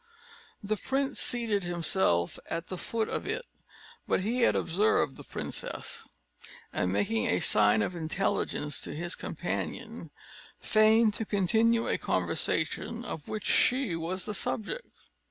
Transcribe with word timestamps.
The 0.63 0.77
prince 0.77 1.19
seated 1.19 1.61
himself 1.61 2.39
at 2.47 2.69
the 2.69 2.77
foot 2.79 3.07
of 3.07 3.27
it, 3.27 3.45
but 4.07 4.21
he 4.21 4.39
had 4.41 4.55
observed 4.55 5.15
the 5.15 5.23
princess; 5.23 6.07
and, 6.73 6.91
making 6.91 7.27
a 7.27 7.39
sign 7.39 7.83
of 7.83 7.95
intelligence 7.95 8.79
to 8.79 8.95
his 8.95 9.13
companion, 9.13 10.09
feigned 10.59 11.13
to 11.13 11.25
continue 11.25 11.87
a 11.87 11.99
conversation 11.99 13.05
of 13.05 13.27
which 13.27 13.45
she 13.45 13.95
was 13.95 14.25
the 14.25 14.33
subject. 14.33 14.87